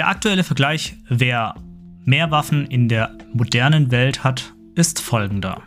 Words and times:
Der 0.00 0.08
aktuelle 0.08 0.44
Vergleich, 0.44 0.96
wer 1.10 1.56
mehr 2.06 2.30
Waffen 2.30 2.64
in 2.64 2.88
der 2.88 3.18
modernen 3.34 3.90
Welt 3.90 4.24
hat, 4.24 4.54
ist 4.74 4.98
folgender. 4.98 5.60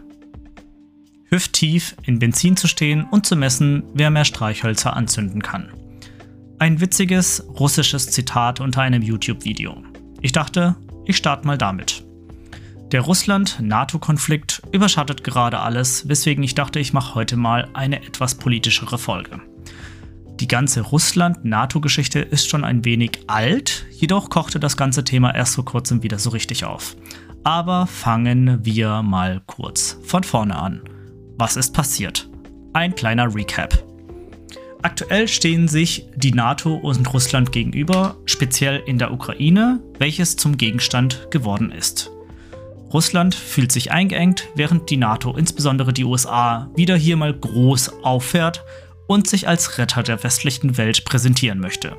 Hüfttief 1.29 1.95
in 2.01 2.17
Benzin 2.17 2.57
zu 2.57 2.67
stehen 2.67 3.03
und 3.03 3.27
zu 3.27 3.35
messen, 3.35 3.83
wer 3.93 4.09
mehr 4.09 4.25
Streichhölzer 4.25 4.95
anzünden 4.95 5.43
kann. 5.43 5.71
Ein 6.57 6.81
witziges 6.81 7.45
russisches 7.47 8.09
Zitat 8.09 8.59
unter 8.59 8.81
einem 8.81 9.03
YouTube-Video. 9.03 9.83
Ich 10.21 10.31
dachte, 10.31 10.77
ich 11.05 11.17
starte 11.17 11.45
mal 11.45 11.59
damit. 11.59 12.03
Der 12.91 13.01
Russland-NATO-Konflikt 13.01 14.63
überschattet 14.71 15.23
gerade 15.23 15.59
alles, 15.59 16.09
weswegen 16.09 16.43
ich 16.43 16.55
dachte, 16.55 16.79
ich 16.79 16.91
mache 16.91 17.13
heute 17.13 17.37
mal 17.37 17.69
eine 17.75 18.03
etwas 18.03 18.33
politischere 18.33 18.97
Folge. 18.97 19.41
Die 20.43 20.49
ganze 20.49 20.81
Russland-NATO-Geschichte 20.81 22.19
ist 22.19 22.49
schon 22.49 22.65
ein 22.65 22.83
wenig 22.83 23.11
alt, 23.27 23.85
jedoch 23.91 24.29
kochte 24.29 24.59
das 24.59 24.75
ganze 24.75 25.05
Thema 25.05 25.33
erst 25.33 25.55
vor 25.55 25.63
kurzem 25.63 26.03
wieder 26.03 26.19
so 26.19 26.31
richtig 26.31 26.65
auf. 26.65 26.97
Aber 27.45 27.87
fangen 27.87 28.59
wir 28.61 29.03
mal 29.03 29.41
kurz 29.45 29.97
von 30.03 30.21
vorne 30.21 30.57
an. 30.57 30.81
Was 31.37 31.55
ist 31.55 31.73
passiert? 31.73 32.29
Ein 32.73 32.93
kleiner 32.93 33.33
Recap. 33.33 33.85
Aktuell 34.81 35.29
stehen 35.29 35.69
sich 35.69 36.09
die 36.13 36.33
NATO 36.33 36.75
und 36.75 37.13
Russland 37.13 37.53
gegenüber, 37.53 38.17
speziell 38.25 38.83
in 38.85 38.97
der 38.97 39.13
Ukraine, 39.13 39.79
welches 39.97 40.35
zum 40.35 40.57
Gegenstand 40.57 41.31
geworden 41.31 41.71
ist. 41.71 42.11
Russland 42.91 43.33
fühlt 43.33 43.71
sich 43.71 43.93
eingeengt, 43.93 44.49
während 44.55 44.89
die 44.89 44.97
NATO, 44.97 45.37
insbesondere 45.37 45.93
die 45.93 46.03
USA, 46.03 46.69
wieder 46.75 46.97
hier 46.97 47.15
mal 47.15 47.33
groß 47.33 48.03
auffährt 48.03 48.65
und 49.07 49.27
sich 49.27 49.47
als 49.47 49.77
Retter 49.77 50.03
der 50.03 50.23
westlichen 50.23 50.77
Welt 50.77 51.05
präsentieren 51.05 51.59
möchte. 51.59 51.95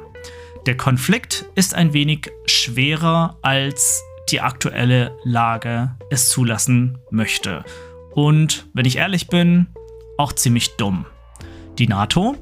Der 0.67 0.77
Konflikt 0.77 1.45
ist 1.55 1.75
ein 1.75 1.93
wenig 1.93 2.31
schwerer, 2.47 3.39
als 3.43 4.03
die 4.31 4.41
aktuelle 4.41 5.17
Lage 5.25 5.95
es 6.11 6.31
zulassen 6.31 6.99
möchte. 7.11 7.65
Und 8.13 8.67
wenn 8.73 8.87
ich 8.87 8.97
ehrlich 8.97 9.29
bin, 9.29 9.67
auch 10.17 10.33
ziemlich 10.33 10.77
dumm. 10.77 11.05
Die 11.79 11.89
NATO, 11.89 12.37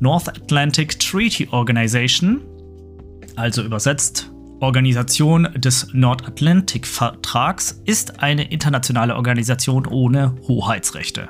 North 0.00 0.28
Atlantic 0.28 0.98
Treaty 0.98 1.48
Organization, 1.50 2.40
also 3.36 3.62
übersetzt 3.62 4.30
Organisation 4.60 5.48
des 5.54 5.88
Nordatlantik-Vertrags, 5.92 7.80
ist 7.84 8.20
eine 8.20 8.50
internationale 8.50 9.14
Organisation 9.14 9.86
ohne 9.86 10.34
Hoheitsrechte. 10.48 11.28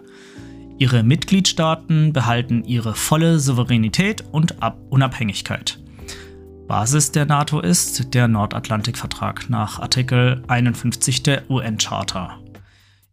Ihre 0.80 1.02
Mitgliedstaaten 1.02 2.12
behalten 2.12 2.62
ihre 2.64 2.94
volle 2.94 3.40
Souveränität 3.40 4.22
und 4.30 4.62
Ab 4.62 4.78
Unabhängigkeit. 4.90 5.80
Basis 6.68 7.10
der 7.10 7.26
NATO 7.26 7.60
ist 7.60 8.14
der 8.14 8.28
Nordatlantikvertrag 8.28 9.50
nach 9.50 9.80
Artikel 9.80 10.44
51 10.46 11.24
der 11.24 11.50
UN-Charta. 11.50 12.38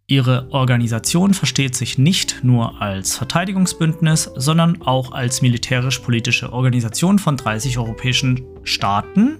Ihre 0.06 0.48
Organisation 0.52 1.34
versteht 1.34 1.76
sich 1.76 1.98
nicht 1.98 2.44
nur 2.44 2.80
als 2.80 3.16
Verteidigungsbündnis, 3.16 4.30
sondern 4.36 4.84
auch 4.84 5.12
als 5.14 5.42
militärisch-politische 5.42 6.54
Organisation 6.54 7.18
von 7.18 7.36
30 7.36 7.80
europäischen 7.80 8.44
Staaten 8.64 9.40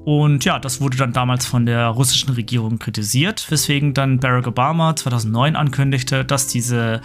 Und 0.05 0.43
ja, 0.43 0.59
das 0.59 0.81
wurde 0.81 0.97
dann 0.97 1.13
damals 1.13 1.45
von 1.45 1.65
der 1.65 1.87
russischen 1.87 2.33
Regierung 2.33 2.77
kritisiert, 2.77 3.49
weswegen 3.49 3.93
dann 3.93 4.19
Barack 4.19 4.47
Obama 4.47 4.95
2009 4.95 5.55
ankündigte, 5.55 6.25
dass 6.25 6.47
diese 6.47 7.01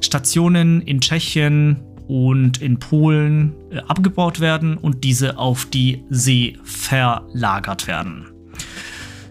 Stationen 0.00 0.80
in 0.80 1.00
Tschechien 1.00 1.80
und 2.08 2.60
in 2.60 2.80
Polen 2.80 3.54
äh, 3.70 3.78
abgebaut 3.78 4.40
werden 4.40 4.76
und 4.76 5.04
diese 5.04 5.38
auf 5.38 5.66
die 5.66 6.04
See 6.10 6.58
verlagert 6.64 7.86
werden. 7.86 8.26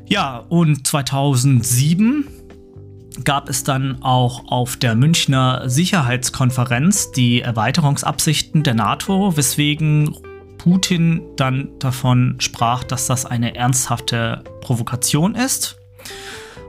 Ja, 0.07 0.37
und 0.37 0.87
2007 0.87 2.25
gab 3.23 3.49
es 3.49 3.63
dann 3.63 4.01
auch 4.01 4.47
auf 4.47 4.77
der 4.77 4.95
Münchner 4.95 5.69
Sicherheitskonferenz 5.69 7.11
die 7.11 7.41
Erweiterungsabsichten 7.41 8.63
der 8.63 8.73
NATO, 8.73 9.35
weswegen 9.35 10.15
Putin 10.57 11.21
dann 11.35 11.77
davon 11.79 12.37
sprach, 12.39 12.83
dass 12.83 13.07
das 13.07 13.25
eine 13.25 13.55
ernsthafte 13.55 14.43
Provokation 14.61 15.35
ist. 15.35 15.77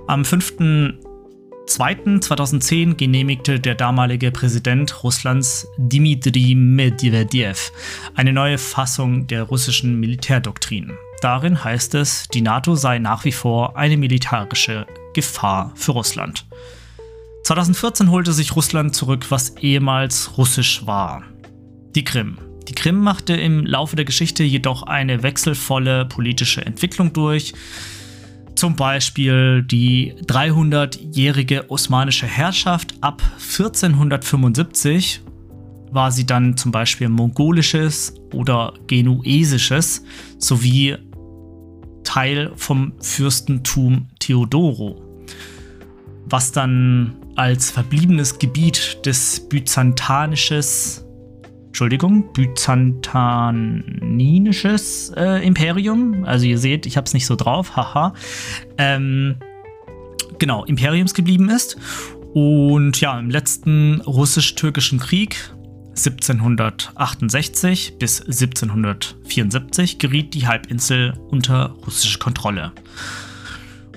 Am 0.06 0.22
5.2.2010 0.22 2.94
genehmigte 2.94 3.60
der 3.60 3.74
damalige 3.74 4.32
Präsident 4.32 5.04
Russlands 5.04 5.68
Dmitri 5.76 6.54
Medvedev 6.54 7.70
eine 8.14 8.32
neue 8.32 8.56
Fassung 8.58 9.26
der 9.26 9.42
russischen 9.44 10.00
Militärdoktrin. 10.00 10.92
Darin 11.22 11.62
heißt 11.62 11.94
es, 11.94 12.26
die 12.34 12.40
NATO 12.40 12.74
sei 12.74 12.98
nach 12.98 13.24
wie 13.24 13.30
vor 13.30 13.76
eine 13.76 13.96
militärische 13.96 14.88
Gefahr 15.14 15.70
für 15.76 15.92
Russland. 15.92 16.44
2014 17.44 18.10
holte 18.10 18.32
sich 18.32 18.56
Russland 18.56 18.96
zurück, 18.96 19.26
was 19.30 19.50
ehemals 19.58 20.36
russisch 20.36 20.84
war. 20.84 21.22
Die 21.94 22.02
Krim. 22.02 22.38
Die 22.68 22.74
Krim 22.74 22.98
machte 22.98 23.34
im 23.34 23.64
Laufe 23.64 23.94
der 23.94 24.04
Geschichte 24.04 24.42
jedoch 24.42 24.82
eine 24.82 25.22
wechselvolle 25.22 26.06
politische 26.06 26.66
Entwicklung 26.66 27.12
durch. 27.12 27.52
Zum 28.56 28.74
Beispiel 28.74 29.62
die 29.62 30.14
300-jährige 30.26 31.70
osmanische 31.70 32.26
Herrschaft 32.26 32.94
ab 33.00 33.22
1475 33.36 35.20
war 35.92 36.10
sie 36.10 36.26
dann 36.26 36.56
zum 36.56 36.72
Beispiel 36.72 37.08
mongolisches 37.08 38.14
oder 38.32 38.74
genuesisches 38.88 40.04
sowie 40.38 40.96
Teil 42.12 42.52
vom 42.56 42.92
Fürstentum 43.00 44.08
Theodoro, 44.18 45.00
was 46.26 46.52
dann 46.52 47.16
als 47.36 47.70
verbliebenes 47.70 48.38
Gebiet 48.38 48.98
des 49.06 49.48
byzantanisches, 49.48 51.06
Entschuldigung, 51.68 52.30
byzantaninisches 52.34 55.10
äh, 55.16 55.46
Imperium, 55.46 56.26
also 56.26 56.44
ihr 56.44 56.58
seht, 56.58 56.84
ich 56.84 56.98
habe 56.98 57.06
es 57.06 57.14
nicht 57.14 57.24
so 57.24 57.34
drauf, 57.34 57.76
haha, 57.76 58.12
ähm, 58.76 59.36
genau, 60.38 60.66
Imperiums 60.66 61.14
geblieben 61.14 61.48
ist. 61.48 61.78
Und 62.34 63.00
ja, 63.00 63.18
im 63.18 63.30
letzten 63.30 64.02
russisch-türkischen 64.02 64.98
Krieg 64.98 65.54
1768 65.96 67.98
bis 67.98 68.20
1774 68.20 69.98
geriet 69.98 70.34
die 70.34 70.46
Halbinsel 70.46 71.14
unter 71.30 71.70
russische 71.86 72.18
Kontrolle. 72.18 72.72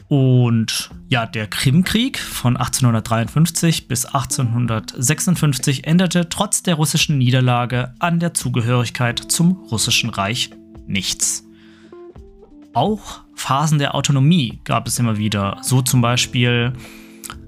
Und 0.07 0.91
ja, 1.07 1.25
der 1.25 1.47
Krimkrieg 1.47 2.19
von 2.19 2.57
1853 2.57 3.87
bis 3.87 4.05
1856 4.05 5.87
änderte 5.87 6.29
trotz 6.29 6.63
der 6.63 6.75
russischen 6.75 7.17
Niederlage 7.17 7.93
an 7.99 8.19
der 8.19 8.33
Zugehörigkeit 8.33 9.19
zum 9.19 9.53
Russischen 9.71 10.09
Reich 10.09 10.51
nichts. 10.87 11.43
Auch 12.73 13.21
Phasen 13.35 13.79
der 13.79 13.95
Autonomie 13.95 14.59
gab 14.63 14.87
es 14.87 14.99
immer 14.99 15.17
wieder, 15.17 15.57
so 15.61 15.81
zum 15.81 16.01
Beispiel 16.01 16.73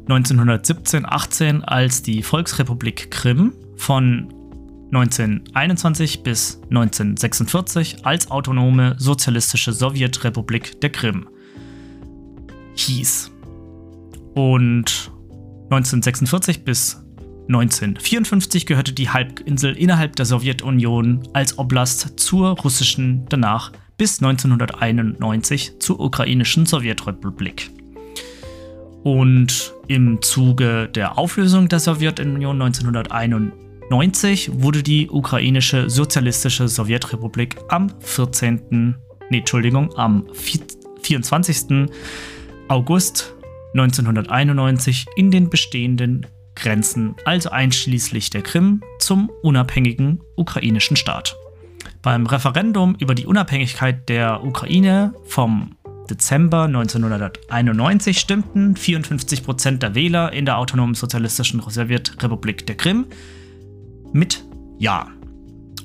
1917-18, 0.07 1.61
als 1.61 2.01
die 2.01 2.23
Volksrepublik 2.23 3.11
Krim 3.11 3.53
von 3.75 4.33
1921 4.91 6.23
bis 6.23 6.61
1946 6.69 8.05
als 8.05 8.31
autonome 8.31 8.95
sozialistische 8.97 9.73
Sowjetrepublik 9.73 10.79
der 10.79 10.91
Krim 10.91 11.27
hieß. 12.75 13.31
Und 14.33 15.11
1946 15.69 16.63
bis 16.63 17.03
1954 17.47 18.65
gehörte 18.65 18.93
die 18.93 19.09
Halbinsel 19.09 19.75
innerhalb 19.75 20.15
der 20.15 20.25
Sowjetunion 20.25 21.27
als 21.33 21.57
Oblast 21.57 22.19
zur 22.19 22.49
russischen, 22.59 23.25
danach 23.29 23.71
bis 23.97 24.21
1991 24.21 25.79
zur 25.79 25.99
ukrainischen 25.99 26.65
Sowjetrepublik. 26.65 27.71
Und 29.03 29.73
im 29.87 30.21
Zuge 30.21 30.89
der 30.93 31.17
Auflösung 31.17 31.69
der 31.69 31.79
Sowjetunion 31.79 32.61
1991 32.61 33.66
wurde 34.61 34.83
die 34.83 35.09
ukrainische 35.09 35.89
sozialistische 35.89 36.67
Sowjetrepublik 36.67 37.55
am 37.69 37.89
14. 38.01 38.95
Nee, 39.29 39.37
Entschuldigung, 39.37 39.95
am 39.95 40.27
24. 41.01 41.87
August 42.67 43.33
1991 43.73 45.05
in 45.15 45.31
den 45.31 45.49
bestehenden 45.49 46.27
Grenzen, 46.55 47.15
also 47.23 47.49
einschließlich 47.49 48.29
der 48.29 48.41
Krim, 48.41 48.81
zum 48.99 49.31
unabhängigen 49.41 50.19
ukrainischen 50.35 50.97
Staat. 50.97 51.37
Beim 52.01 52.25
Referendum 52.25 52.95
über 52.99 53.15
die 53.15 53.25
Unabhängigkeit 53.25 54.09
der 54.09 54.43
Ukraine 54.43 55.13
vom 55.25 55.77
Dezember 56.09 56.63
1991 56.63 58.19
stimmten 58.19 58.75
54 58.75 59.43
Prozent 59.43 59.81
der 59.81 59.95
Wähler 59.95 60.33
in 60.33 60.45
der 60.45 60.57
autonomen 60.57 60.95
sozialistischen 60.95 61.61
Sowjetrepublik 61.61 62.65
der 62.65 62.75
Krim 62.75 63.05
mit 64.13 64.43
Ja. 64.79 65.07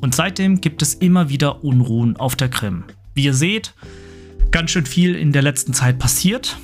Und 0.00 0.14
seitdem 0.14 0.60
gibt 0.60 0.82
es 0.82 0.94
immer 0.94 1.28
wieder 1.28 1.62
Unruhen 1.62 2.16
auf 2.16 2.34
der 2.34 2.48
Krim. 2.48 2.84
Wie 3.14 3.24
ihr 3.24 3.34
seht, 3.34 3.74
ganz 4.50 4.72
schön 4.72 4.86
viel 4.86 5.14
in 5.14 5.32
der 5.32 5.42
letzten 5.42 5.74
Zeit 5.74 5.98
passiert. 5.98 6.56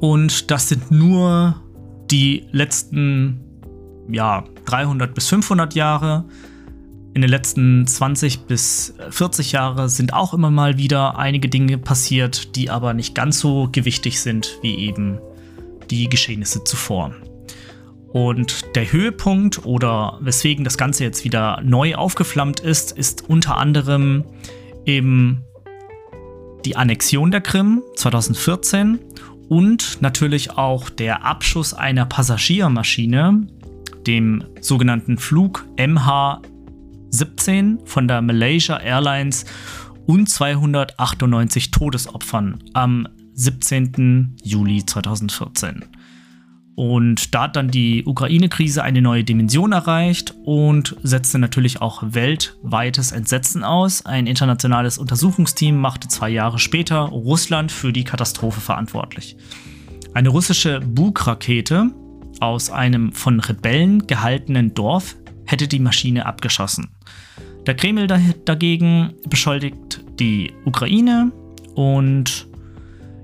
Und 0.00 0.50
das 0.50 0.68
sind 0.68 0.90
nur 0.90 1.62
die 2.10 2.46
letzten 2.52 3.40
ja, 4.10 4.44
300 4.66 5.14
bis 5.14 5.28
500 5.28 5.74
Jahre. 5.74 6.24
In 7.14 7.20
den 7.20 7.30
letzten 7.30 7.86
20 7.86 8.46
bis 8.46 8.94
40 9.10 9.52
Jahren 9.52 9.88
sind 9.88 10.14
auch 10.14 10.32
immer 10.32 10.50
mal 10.50 10.78
wieder 10.78 11.18
einige 11.18 11.48
Dinge 11.48 11.76
passiert, 11.76 12.56
die 12.56 12.70
aber 12.70 12.94
nicht 12.94 13.14
ganz 13.14 13.38
so 13.38 13.68
gewichtig 13.70 14.20
sind 14.20 14.58
wie 14.62 14.76
eben 14.76 15.18
die 15.90 16.08
Geschehnisse 16.08 16.64
zuvor. 16.64 17.12
Und 18.12 18.76
der 18.76 18.92
Höhepunkt 18.92 19.64
oder 19.64 20.18
weswegen 20.20 20.64
das 20.64 20.76
Ganze 20.76 21.04
jetzt 21.04 21.24
wieder 21.24 21.60
neu 21.64 21.94
aufgeflammt 21.94 22.60
ist, 22.60 22.92
ist 22.92 23.28
unter 23.28 23.56
anderem 23.56 24.24
eben 24.84 25.44
die 26.64 26.76
Annexion 26.76 27.30
der 27.30 27.40
Krim 27.40 27.82
2014 27.96 28.98
und 29.48 30.00
natürlich 30.00 30.52
auch 30.52 30.90
der 30.90 31.24
Abschuss 31.24 31.74
einer 31.74 32.06
Passagiermaschine, 32.06 33.46
dem 34.06 34.44
sogenannten 34.60 35.18
Flug 35.18 35.66
MH17 35.76 37.86
von 37.86 38.08
der 38.08 38.22
Malaysia 38.22 38.78
Airlines 38.78 39.44
und 40.06 40.28
298 40.28 41.70
Todesopfern 41.70 42.62
am 42.74 43.08
17. 43.34 44.36
Juli 44.42 44.84
2014. 44.84 45.84
Und 46.74 47.34
da 47.34 47.42
hat 47.42 47.56
dann 47.56 47.68
die 47.68 48.04
Ukraine-Krise 48.06 48.82
eine 48.82 49.02
neue 49.02 49.24
Dimension 49.24 49.72
erreicht 49.72 50.34
und 50.44 50.96
setzte 51.02 51.38
natürlich 51.38 51.82
auch 51.82 52.02
weltweites 52.06 53.12
Entsetzen 53.12 53.62
aus. 53.62 54.06
Ein 54.06 54.26
internationales 54.26 54.96
Untersuchungsteam 54.96 55.76
machte 55.76 56.08
zwei 56.08 56.30
Jahre 56.30 56.58
später 56.58 57.00
Russland 57.00 57.70
für 57.70 57.92
die 57.92 58.04
Katastrophe 58.04 58.60
verantwortlich. 58.60 59.36
Eine 60.14 60.30
russische 60.30 60.80
Bug-Rakete 60.80 61.90
aus 62.40 62.70
einem 62.70 63.12
von 63.12 63.40
Rebellen 63.40 64.06
gehaltenen 64.06 64.74
Dorf 64.74 65.16
hätte 65.44 65.68
die 65.68 65.78
Maschine 65.78 66.26
abgeschossen. 66.26 66.90
Der 67.66 67.74
Kreml 67.74 68.06
dagegen 68.44 69.12
beschuldigt 69.28 70.02
die 70.18 70.52
Ukraine 70.64 71.32
und 71.74 72.48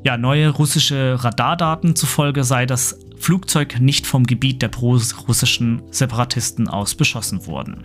ja, 0.04 0.16
neue 0.16 0.50
russische 0.50 1.16
Radardaten 1.22 1.96
zufolge 1.96 2.44
sei 2.44 2.66
das 2.66 2.98
Flugzeug 3.20 3.80
nicht 3.80 4.06
vom 4.06 4.24
Gebiet 4.24 4.62
der 4.62 4.68
pro-russischen 4.68 5.82
Separatisten 5.90 6.68
aus 6.68 6.94
beschossen 6.94 7.46
worden. 7.46 7.84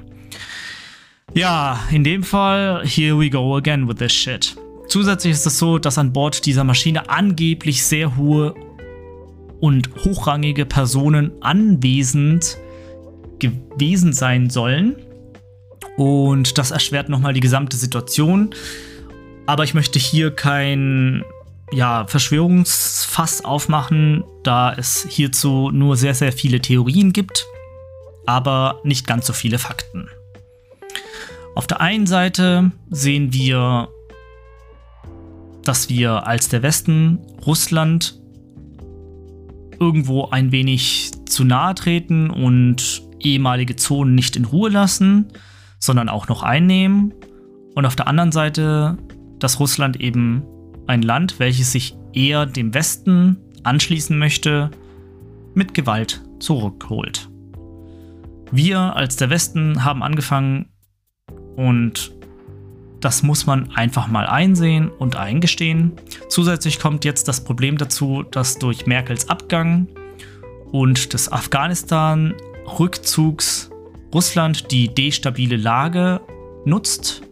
Ja, 1.34 1.80
in 1.92 2.04
dem 2.04 2.24
Fall, 2.24 2.86
here 2.86 3.18
we 3.18 3.30
go 3.30 3.56
again 3.56 3.88
with 3.88 3.96
this 3.96 4.14
shit. 4.14 4.56
Zusätzlich 4.88 5.34
ist 5.34 5.46
es 5.46 5.58
so, 5.58 5.80
dass 5.80 5.98
an 5.98 6.14
Bord 6.14 6.46
dieser 6.46 6.64
Maschine 6.64 7.10
angeblich 7.10 7.84
sehr 7.84 8.16
hohe 8.16 8.54
und 9.60 9.90
hochrangige 10.04 10.66
Personen 10.66 11.32
anwesend 11.42 12.58
gewesen 13.40 14.14
sein 14.14 14.50
sollen. 14.50 14.96
Und 15.98 16.58
das 16.58 16.72
erschwert 16.72 17.10
nochmal 17.10 17.34
die 17.34 17.40
gesamte 17.40 17.78
Situation. 17.78 18.50
Aber 19.46 19.64
ich 19.64 19.74
möchte 19.74 20.00
hier 20.00 20.32
kein 20.32 21.24
ja, 21.74 22.06
Verschwörungsfass 22.08 23.44
aufmachen, 23.44 24.24
da 24.44 24.74
es 24.74 25.06
hierzu 25.10 25.72
nur 25.72 25.98
sehr, 25.98 26.14
sehr 26.14 26.31
viele 26.31 26.62
Theorien 26.62 27.14
gibt, 27.14 27.46
aber 28.25 28.80
nicht 28.84 29.08
ganz 29.08 29.28
so 29.28 29.34
viele 29.34 29.60
Fakten. 29.60 30.08
Auf 31.56 31.68
der 31.68 31.81
einen 31.81 32.08
Seite 32.08 32.72
sehen 32.90 33.34
wir, 33.34 33.90
dass 35.64 35.90
wir 35.90 36.28
als 36.28 36.50
der 36.50 36.64
Westen 36.64 37.20
Russland 37.46 38.20
irgendwo 39.80 40.30
ein 40.30 40.52
wenig 40.52 41.12
zu 41.28 41.44
nahe 41.44 41.75
treten 41.75 42.30
und 42.30 43.04
ehemalige 43.20 43.75
Zonen 43.75 44.16
nicht 44.16 44.36
in 44.36 44.46
Ruhe 44.46 44.70
lassen, 44.70 45.31
sondern 45.80 46.10
auch 46.10 46.27
noch 46.27 46.44
einnehmen. 46.44 47.13
Und 47.75 47.86
auf 47.86 47.96
der 47.96 48.08
anderen 48.08 48.32
Seite, 48.32 48.98
dass 49.39 49.60
Russland 49.60 50.00
eben 50.00 50.44
ein 50.88 51.02
Land, 51.02 51.40
welches 51.40 51.72
sich 51.72 51.96
eher 52.13 52.46
dem 52.46 52.74
Westen 52.74 53.38
anschließen 53.63 54.18
möchte, 54.18 54.72
mit 55.54 55.74
Gewalt 55.74 56.22
zurückholt. 56.40 57.30
Wir 58.52 58.96
als 58.96 59.16
der 59.16 59.30
Westen 59.30 59.84
haben 59.84 60.04
angefangen 60.04 60.70
und 61.56 62.13
das 63.00 63.24
muss 63.24 63.46
man 63.46 63.72
einfach 63.72 64.08
mal 64.08 64.28
einsehen 64.28 64.90
und 64.90 65.16
eingestehen. 65.16 65.94
Zusätzlich 66.30 66.80
kommt 66.80 67.04
jetzt 67.04 67.28
das 67.28 67.44
Problem 67.44 67.78
dazu, 67.78 68.24
dass 68.24 68.60
durch 68.60 68.86
Merkels 68.86 69.30
Abgang 69.30 69.88
und 70.72 71.13
des 71.13 71.32
Afghanistan-Rückzugs 71.32 73.72
Russland 74.13 74.72
die 74.72 74.94
destabile 74.94 75.58
Lage 75.58 76.22
nutzt 76.66 77.24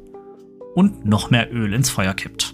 und 0.75 1.05
noch 1.05 1.29
mehr 1.29 1.53
Öl 1.53 1.74
ins 1.74 1.89
Feuer 1.89 2.13
kippt 2.13 2.50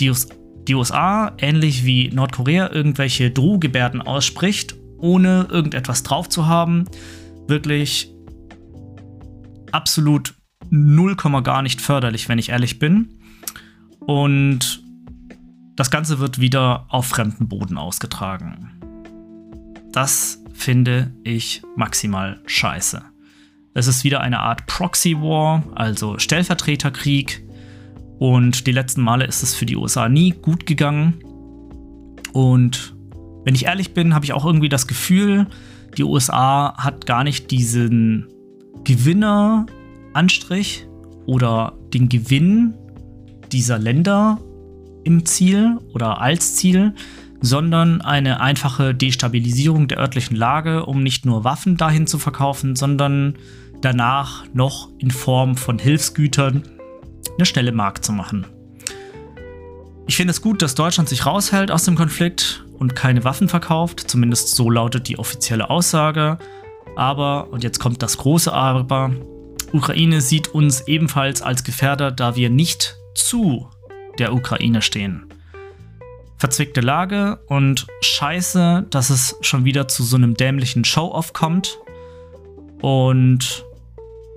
die, 0.00 0.10
US 0.10 0.28
die 0.68 0.74
USA, 0.74 1.32
ähnlich 1.38 1.84
wie 1.84 2.08
Nordkorea, 2.08 2.72
irgendwelche 2.72 3.30
Drohgebärden 3.30 4.02
ausspricht, 4.02 4.74
ohne 4.98 5.46
irgendetwas 5.50 6.02
drauf 6.02 6.28
zu 6.28 6.46
haben, 6.46 6.86
wirklich 7.46 8.12
absolut 9.70 10.34
0, 10.70 11.14
gar 11.42 11.62
nicht 11.62 11.80
förderlich, 11.80 12.28
wenn 12.28 12.38
ich 12.38 12.48
ehrlich 12.48 12.78
bin. 12.78 13.20
Und 14.00 14.82
das 15.76 15.90
Ganze 15.90 16.18
wird 16.18 16.40
wieder 16.40 16.86
auf 16.88 17.06
fremden 17.06 17.48
Boden 17.48 17.78
ausgetragen. 17.78 18.72
Das 19.92 20.42
finde 20.52 21.12
ich 21.22 21.62
maximal 21.76 22.40
scheiße. 22.46 23.02
Es 23.74 23.86
ist 23.86 24.04
wieder 24.04 24.20
eine 24.22 24.40
Art 24.40 24.66
Proxy 24.66 25.14
War, 25.16 25.62
also 25.74 26.18
Stellvertreterkrieg, 26.18 27.45
und 28.18 28.66
die 28.66 28.72
letzten 28.72 29.02
Male 29.02 29.26
ist 29.26 29.42
es 29.42 29.54
für 29.54 29.66
die 29.66 29.76
USA 29.76 30.08
nie 30.08 30.30
gut 30.30 30.66
gegangen. 30.66 31.14
Und 32.32 32.94
wenn 33.44 33.54
ich 33.54 33.66
ehrlich 33.66 33.94
bin, 33.94 34.14
habe 34.14 34.24
ich 34.24 34.32
auch 34.32 34.44
irgendwie 34.44 34.68
das 34.68 34.86
Gefühl, 34.86 35.46
die 35.96 36.04
USA 36.04 36.74
hat 36.76 37.06
gar 37.06 37.24
nicht 37.24 37.50
diesen 37.50 38.28
Gewinneranstrich 38.84 40.86
oder 41.26 41.74
den 41.92 42.08
Gewinn 42.08 42.74
dieser 43.52 43.78
Länder 43.78 44.38
im 45.04 45.24
Ziel 45.24 45.78
oder 45.94 46.20
als 46.20 46.56
Ziel, 46.56 46.94
sondern 47.40 48.00
eine 48.00 48.40
einfache 48.40 48.94
Destabilisierung 48.94 49.88
der 49.88 49.98
örtlichen 49.98 50.36
Lage, 50.36 50.86
um 50.86 51.02
nicht 51.02 51.26
nur 51.26 51.44
Waffen 51.44 51.76
dahin 51.76 52.06
zu 52.06 52.18
verkaufen, 52.18 52.76
sondern 52.76 53.34
danach 53.82 54.44
noch 54.52 54.88
in 54.98 55.10
Form 55.10 55.56
von 55.56 55.78
Hilfsgütern 55.78 56.62
eine 57.36 57.46
Stelle 57.46 57.72
Markt 57.72 58.04
zu 58.04 58.12
machen. 58.12 58.46
Ich 60.06 60.16
finde 60.16 60.30
es 60.30 60.40
gut, 60.40 60.62
dass 60.62 60.74
Deutschland 60.74 61.08
sich 61.08 61.26
raushält 61.26 61.70
aus 61.70 61.84
dem 61.84 61.96
Konflikt 61.96 62.64
und 62.78 62.94
keine 62.94 63.24
Waffen 63.24 63.48
verkauft, 63.48 64.08
zumindest 64.08 64.54
so 64.54 64.70
lautet 64.70 65.08
die 65.08 65.18
offizielle 65.18 65.68
Aussage. 65.68 66.38
Aber, 66.94 67.48
und 67.50 67.64
jetzt 67.64 67.80
kommt 67.80 68.02
das 68.02 68.16
große 68.16 68.52
Aber, 68.52 69.10
Ukraine 69.72 70.20
sieht 70.20 70.48
uns 70.48 70.86
ebenfalls 70.86 71.42
als 71.42 71.64
Gefährder, 71.64 72.12
da 72.12 72.36
wir 72.36 72.50
nicht 72.50 72.96
zu 73.14 73.68
der 74.18 74.32
Ukraine 74.32 74.80
stehen. 74.80 75.26
Verzwickte 76.38 76.80
Lage 76.80 77.40
und 77.48 77.86
scheiße, 78.02 78.86
dass 78.90 79.10
es 79.10 79.36
schon 79.40 79.64
wieder 79.64 79.88
zu 79.88 80.04
so 80.04 80.16
einem 80.16 80.34
dämlichen 80.34 80.84
Show-off 80.84 81.32
kommt. 81.32 81.78
Und 82.80 83.65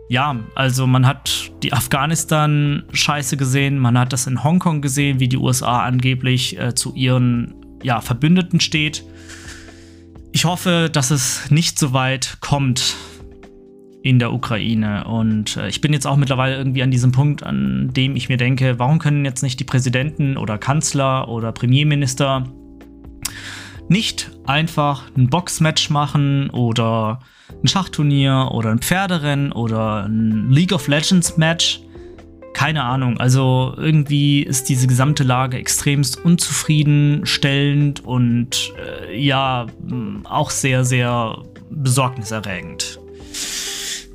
ja, 0.09 0.35
also 0.55 0.87
man 0.87 1.05
hat 1.05 1.51
die 1.63 1.71
Afghanistan-Scheiße 1.71 3.37
gesehen, 3.37 3.77
man 3.77 3.97
hat 3.97 4.11
das 4.11 4.25
in 4.25 4.43
Hongkong 4.43 4.81
gesehen, 4.81 5.19
wie 5.19 5.27
die 5.27 5.37
USA 5.37 5.83
angeblich 5.85 6.59
äh, 6.59 6.73
zu 6.73 6.95
ihren 6.95 7.53
ja, 7.83 8.01
Verbündeten 8.01 8.59
steht. 8.59 9.05
Ich 10.31 10.45
hoffe, 10.45 10.89
dass 10.91 11.11
es 11.11 11.49
nicht 11.51 11.77
so 11.79 11.93
weit 11.93 12.37
kommt, 12.41 12.95
in 14.01 14.17
der 14.17 14.33
Ukraine. 14.33 15.05
Und 15.05 15.57
äh, 15.57 15.67
ich 15.67 15.81
bin 15.81 15.93
jetzt 15.93 16.07
auch 16.07 16.17
mittlerweile 16.17 16.57
irgendwie 16.57 16.83
an 16.83 16.91
diesem 16.91 17.11
Punkt, 17.11 17.43
an 17.43 17.91
dem 17.93 18.15
ich 18.15 18.29
mir 18.29 18.37
denke, 18.37 18.79
warum 18.79 18.97
können 18.99 19.25
jetzt 19.25 19.43
nicht 19.43 19.59
die 19.59 19.65
Präsidenten 19.65 20.37
oder 20.37 20.57
Kanzler 20.57 21.27
oder 21.27 21.51
Premierminister 21.51 22.45
nicht 23.89 24.31
einfach 24.45 25.03
ein 25.17 25.29
Boxmatch 25.29 25.89
machen 25.89 26.49
oder 26.51 27.19
ein 27.61 27.67
Schachturnier 27.67 28.49
oder 28.51 28.69
ein 28.69 28.79
Pferderennen 28.79 29.51
oder 29.51 30.05
ein 30.05 30.49
League 30.49 30.71
of 30.71 30.87
Legends 30.87 31.37
Match? 31.37 31.81
Keine 32.53 32.83
Ahnung. 32.83 33.19
Also 33.19 33.73
irgendwie 33.77 34.43
ist 34.43 34.69
diese 34.69 34.87
gesamte 34.87 35.23
Lage 35.23 35.57
extremst 35.57 36.23
unzufriedenstellend 36.23 38.05
und 38.05 38.73
äh, 38.77 39.19
ja, 39.19 39.67
auch 40.23 40.49
sehr, 40.49 40.83
sehr 40.83 41.37
besorgniserregend. 41.69 42.99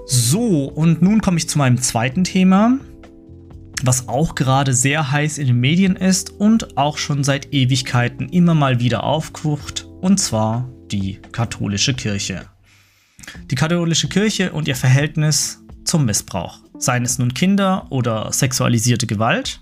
So, 0.07 0.67
und 0.67 1.01
nun 1.01 1.21
komme 1.21 1.39
ich 1.39 1.49
zu 1.49 1.59
meinem 1.59 1.81
zweiten 1.81 2.25
Thema, 2.25 2.79
was 3.87 4.09
auch 4.09 4.35
gerade 4.35 4.73
sehr 4.73 5.11
heiß 5.11 5.39
in 5.39 5.47
den 5.47 5.61
Medien 5.61 5.97
ist 5.97 6.31
und 6.31 6.77
auch 6.77 6.99
schon 6.99 7.25
seit 7.25 7.53
Ewigkeiten 7.53 8.29
immer 8.29 8.55
mal 8.55 8.81
wieder 8.81 9.05
aufkocht, 9.05 9.87
und 10.01 10.19
zwar 10.19 10.71
die 10.91 11.21
katholische 11.33 11.95
Kirche. 11.95 12.47
Die 13.51 13.55
katholische 13.55 14.09
Kirche 14.09 14.53
und 14.53 14.69
ihr 14.69 14.77
Verhältnis 14.77 15.63
zum 15.85 16.05
Missbrauch, 16.07 16.61
seien 16.79 17.05
es 17.05 17.19
nun 17.19 17.35
Kinder 17.35 17.87
oder 17.91 18.33
sexualisierte 18.33 19.07
Gewalt. 19.07 19.61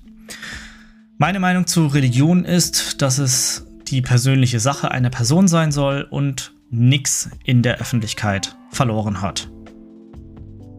Meine 1.18 1.40
Meinung 1.40 1.66
zu 1.66 1.86
Religion 1.86 2.44
ist, 2.44 3.02
dass 3.02 3.18
es 3.18 3.66
die 3.88 4.02
persönliche 4.02 4.60
Sache 4.60 4.90
einer 4.90 5.10
Person 5.10 5.48
sein 5.48 5.72
soll 5.72 6.06
und 6.08 6.54
nichts 6.70 7.30
in 7.44 7.62
der 7.62 7.78
Öffentlichkeit 7.78 8.56
verloren 8.70 9.20
hat. 9.20 9.50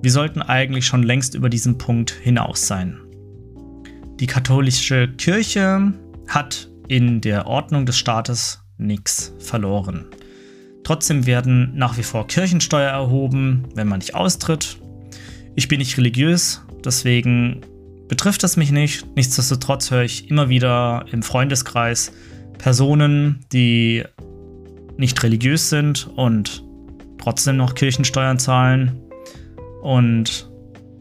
Wir 0.02 0.12
sollten 0.12 0.42
eigentlich 0.42 0.86
schon 0.86 1.04
längst 1.04 1.36
über 1.36 1.50
diesen 1.50 1.78
Punkt 1.78 2.12
hinaus 2.12 2.68
sein. 2.68 3.03
Die 4.20 4.28
katholische 4.28 5.08
Kirche 5.08 5.94
hat 6.28 6.70
in 6.88 7.22
der 7.22 7.48
Ordnung 7.48 7.86
des 7.86 7.98
Staates 7.98 8.64
nichts 8.78 9.34
verloren. 9.40 10.06
Trotzdem 10.84 11.26
werden 11.26 11.72
nach 11.76 11.98
wie 11.98 12.04
vor 12.04 12.28
Kirchensteuer 12.28 12.90
erhoben, 12.90 13.68
wenn 13.76 13.88
man 13.88 14.00
nicht 14.00 14.16
austritt. 14.16 14.78
Ich 15.56 15.68
bin 15.68 15.80
nicht 15.80 15.98
religiös, 15.98 16.62
deswegen 16.84 17.62
betrifft 18.08 18.44
das 18.44 18.58
mich 18.58 18.72
nicht. 18.72 19.06
Nichtsdestotrotz 19.16 19.92
höre 19.92 20.04
ich 20.04 20.30
immer 20.30 20.50
wieder 20.50 21.06
im 21.12 21.24
Freundeskreis 21.24 22.12
Personen, 22.58 23.46
die 23.52 24.04
nicht 24.98 25.24
religiös 25.24 25.70
sind 25.70 26.08
und 26.16 26.64
trotzdem 27.18 27.58
noch 27.58 27.76
Kirchensteuern 27.76 28.40
zahlen 28.40 29.00
und 29.82 30.50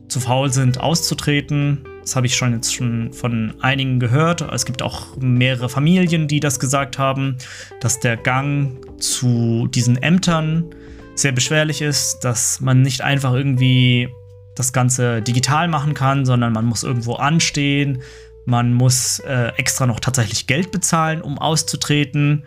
zu 0.09 0.21
faul 0.21 0.53
sind, 0.53 0.79
auszutreten. 0.81 1.85
Das 2.03 2.17
habe 2.17 2.27
ich 2.27 2.37
schon 2.37 2.53
jetzt 2.53 2.75
schon 2.75 3.13
von 3.13 3.55
einigen 3.61 4.01
gehört. 4.01 4.43
Es 4.43 4.67
gibt 4.67 4.83
auch 4.83 5.17
mehrere 5.17 5.69
Familien, 5.69 6.29
die 6.29 6.41
das 6.41 6.61
gesagt 6.61 6.99
haben, 6.99 7.39
dass 7.81 8.01
der 8.01 8.17
Gang 8.17 8.77
zu 9.01 9.69
diesen 9.69 10.03
Ämtern 10.03 10.75
sehr 11.15 11.33
beschwerlich 11.33 11.81
ist, 11.81 12.21
dass 12.21 12.61
man 12.61 12.83
nicht 12.83 13.03
einfach 13.03 13.33
irgendwie 13.33 14.09
das 14.57 14.73
Ganze 14.73 15.23
digital 15.23 15.69
machen 15.69 15.95
kann, 15.95 16.27
sondern 16.27 16.53
man 16.53 16.65
muss 16.65 16.83
irgendwo 16.83 17.15
anstehen, 17.15 18.03
man 18.45 18.75
muss 18.75 19.21
äh, 19.21 19.53
extra 19.57 19.87
noch 19.87 20.01
tatsächlich 20.01 20.49
Geld 20.49 20.73
bezahlen, 20.73 21.23
um 21.23 21.39
auszutreten. 21.39 22.45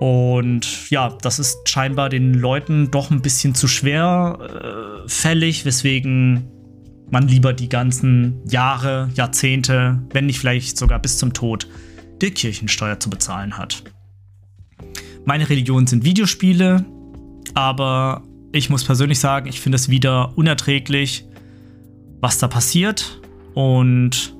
Und 0.00 0.90
ja, 0.90 1.16
das 1.20 1.38
ist 1.38 1.68
scheinbar 1.68 2.08
den 2.08 2.34
Leuten 2.34 2.90
doch 2.90 3.10
ein 3.10 3.22
bisschen 3.22 3.54
zu 3.54 3.68
schwerfällig, 3.68 5.62
äh, 5.62 5.64
weswegen 5.66 6.50
man 7.14 7.28
lieber 7.28 7.52
die 7.52 7.68
ganzen 7.68 8.40
Jahre, 8.44 9.08
Jahrzehnte, 9.14 10.02
wenn 10.12 10.26
nicht 10.26 10.40
vielleicht 10.40 10.76
sogar 10.76 10.98
bis 10.98 11.16
zum 11.16 11.32
Tod, 11.32 11.68
der 12.20 12.32
Kirchensteuer 12.32 12.98
zu 12.98 13.08
bezahlen 13.08 13.56
hat. 13.56 13.84
Meine 15.24 15.48
Religion 15.48 15.86
sind 15.86 16.04
Videospiele, 16.04 16.84
aber 17.54 18.24
ich 18.50 18.68
muss 18.68 18.82
persönlich 18.82 19.20
sagen, 19.20 19.48
ich 19.48 19.60
finde 19.60 19.76
es 19.76 19.88
wieder 19.88 20.36
unerträglich, 20.36 21.24
was 22.20 22.38
da 22.38 22.48
passiert. 22.48 23.20
Und 23.54 24.34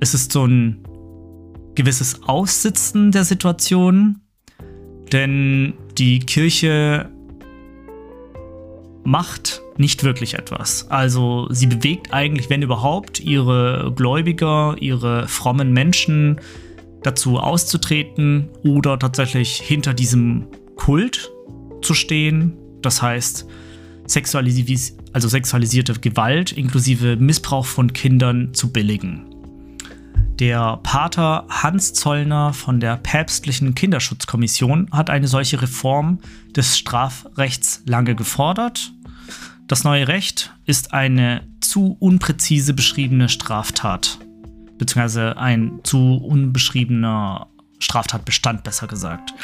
es 0.00 0.14
ist 0.14 0.32
so 0.32 0.46
ein 0.46 0.80
gewisses 1.76 2.24
Aussitzen 2.24 3.12
der 3.12 3.22
Situation, 3.22 4.20
denn 5.12 5.74
die 5.96 6.18
Kirche 6.18 7.08
macht 9.04 9.62
nicht 9.76 10.04
wirklich 10.04 10.34
etwas. 10.34 10.90
Also 10.90 11.48
sie 11.50 11.66
bewegt 11.66 12.12
eigentlich, 12.12 12.50
wenn 12.50 12.62
überhaupt, 12.62 13.20
ihre 13.20 13.92
Gläubiger, 13.94 14.76
ihre 14.80 15.26
frommen 15.28 15.72
Menschen 15.72 16.40
dazu 17.02 17.38
auszutreten 17.38 18.48
oder 18.62 18.98
tatsächlich 18.98 19.60
hinter 19.60 19.94
diesem 19.94 20.46
Kult 20.76 21.30
zu 21.82 21.94
stehen. 21.94 22.56
Das 22.82 23.02
heißt, 23.02 23.46
sexualis 24.06 24.96
also 25.12 25.28
sexualisierte 25.28 25.94
Gewalt 25.94 26.52
inklusive 26.52 27.16
Missbrauch 27.16 27.66
von 27.66 27.92
Kindern 27.92 28.54
zu 28.54 28.72
billigen. 28.72 29.30
Der 30.40 30.78
Pater 30.82 31.46
Hans 31.48 31.92
Zollner 31.92 32.52
von 32.52 32.80
der 32.80 32.96
Päpstlichen 32.96 33.76
Kinderschutzkommission 33.76 34.88
hat 34.90 35.08
eine 35.08 35.28
solche 35.28 35.62
Reform 35.62 36.18
des 36.56 36.76
Strafrechts 36.76 37.82
lange 37.86 38.16
gefordert. 38.16 38.93
Das 39.66 39.84
neue 39.84 40.08
Recht 40.08 40.52
ist 40.66 40.92
eine 40.92 41.46
zu 41.60 41.96
unpräzise 41.98 42.74
beschriebene 42.74 43.28
Straftat, 43.28 44.18
beziehungsweise 44.78 45.36
ein 45.38 45.80
zu 45.84 46.16
unbeschriebener 46.16 47.48
Straftatbestand, 47.78 48.62
besser 48.62 48.86
gesagt. 48.86 49.34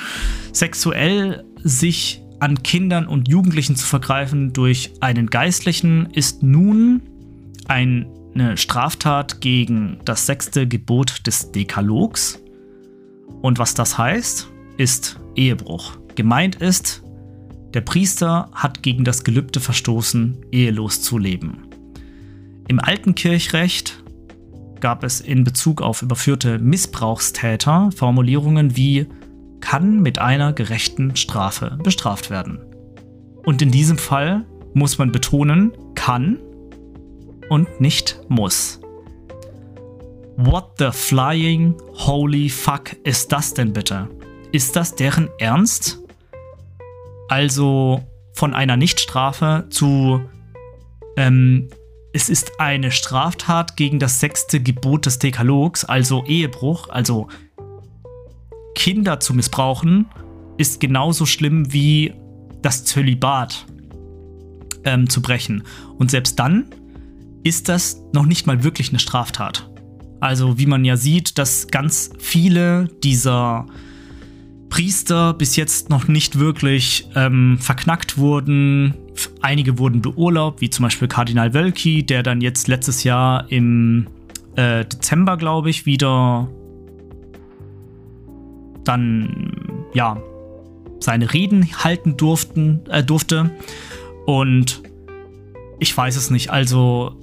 Sexuell 0.53 1.45
sich 1.63 2.23
an 2.39 2.63
Kindern 2.63 3.07
und 3.07 3.29
Jugendlichen 3.29 3.77
zu 3.77 3.87
vergreifen 3.87 4.53
durch 4.53 4.93
einen 5.01 5.29
Geistlichen 5.29 6.07
ist 6.13 6.43
nun 6.43 7.03
ein 7.69 8.07
eine 8.35 8.57
Straftat 8.57 9.41
gegen 9.41 9.99
das 10.05 10.27
sechste 10.27 10.67
Gebot 10.67 11.27
des 11.27 11.53
Dekalogs. 11.53 12.41
Und 13.43 13.59
was 13.59 13.75
das 13.75 13.99
heißt, 13.99 14.49
ist 14.77 15.19
Ehebruch. 15.35 15.99
Gemeint 16.15 16.57
ist, 16.57 17.03
der 17.75 17.81
Priester 17.83 18.51
hat 18.53 18.83
gegen 18.83 19.05
das 19.05 19.25
Gelübde 19.25 19.61
verstoßen, 19.61 20.47
ehelos 20.51 21.03
zu 21.03 21.19
leben. 21.19 21.69
Im 22.69 22.81
alten 22.81 23.15
Kirchrecht 23.15 24.03
gab 24.81 25.05
es 25.05 25.21
in 25.21 25.45
Bezug 25.45 25.83
auf 25.83 26.03
überführte 26.03 26.59
Missbrauchstäter 26.59 27.91
Formulierungen 27.95 28.77
wie 28.77 29.07
kann 29.61 30.01
mit 30.01 30.19
einer 30.19 30.53
gerechten 30.53 31.17
Strafe 31.17 31.79
bestraft 31.83 32.31
werden. 32.31 32.59
Und 33.45 33.63
in 33.63 33.71
diesem 33.71 33.99
Fall 33.99 34.47
muss 34.75 34.99
man 34.99 35.13
betonen, 35.13 35.73
kann 35.95 36.39
und 37.49 37.81
nicht 37.81 38.21
muss. 38.29 38.81
What 40.37 40.73
the 40.79 40.91
flying 40.93 41.75
holy 41.95 42.49
fuck 42.49 42.97
ist 43.05 43.33
das 43.33 43.53
denn 43.53 43.73
bitte? 43.73 44.09
Ist 44.53 44.75
das 44.77 44.95
deren 44.95 45.29
Ernst? 45.39 46.00
Also 47.31 48.03
von 48.33 48.55
einer 48.55 48.77
Nichtstrafe 48.77 49.67
zu 49.71 50.21
ähm, 51.17 51.69
es 52.13 52.29
ist 52.29 52.59
eine 52.59 52.91
Straftat 52.91 53.77
gegen 53.77 54.01
das 54.01 54.19
sechste 54.19 54.61
Gebot 54.61 55.07
des 55.07 55.21
Dekalogs, 55.21 55.85
also 55.85 56.25
Ehebruch, 56.25 56.89
also 56.89 57.29
Kinder 58.75 59.21
zu 59.21 59.33
missbrauchen, 59.33 60.07
ist 60.59 60.81
genauso 60.81 61.25
schlimm 61.25 61.73
wie 61.73 62.15
das 62.63 62.85
Zölibat 62.85 63.65
ähm, 64.83 65.09
zu 65.09 65.23
brechen. 65.23 65.63
Und 65.99 66.11
selbst 66.11 66.37
dann 66.37 66.67
ist 67.45 67.69
das 67.69 68.03
noch 68.13 68.27
nicht 68.27 68.49
mal 68.49 68.65
wirklich 68.65 68.89
eine 68.89 68.99
Straftat. 68.99 69.71
Also 70.19 70.59
wie 70.59 70.67
man 70.67 70.85
ja 70.85 70.97
sieht, 70.97 71.39
dass 71.39 71.69
ganz 71.69 72.11
viele 72.19 72.89
dieser 73.05 73.67
Priester 74.71 75.35
bis 75.35 75.57
jetzt 75.57 75.91
noch 75.91 76.09
nicht 76.09 76.39
wirklich 76.39 77.09
ähm, 77.15 77.59
verknackt 77.61 78.17
wurden. 78.17 78.95
Einige 79.43 79.79
wurden 79.79 80.01
beurlaubt, 80.01 80.61
wie 80.61 80.71
zum 80.71 80.85
Beispiel 80.85 81.09
Kardinal 81.09 81.53
Wölki, 81.53 82.05
der 82.07 82.23
dann 82.23 82.41
jetzt 82.41 82.69
letztes 82.69 83.05
Jahr 83.05 83.51
im 83.51 84.07
äh, 84.57 84.85
Dezember, 84.85 85.37
glaube 85.37 85.69
ich, 85.69 85.85
wieder 85.85 86.49
dann 88.85 89.85
ja 89.93 90.23
seine 91.01 91.33
Reden 91.33 91.69
halten 91.85 92.17
durften, 92.17 92.81
äh, 92.89 93.03
durfte. 93.03 93.51
Und 94.25 94.83
ich 95.79 95.95
weiß 95.95 96.17
es 96.17 96.31
nicht, 96.31 96.51
also 96.51 97.17